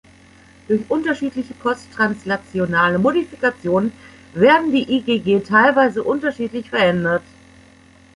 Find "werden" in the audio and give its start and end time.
4.33-4.71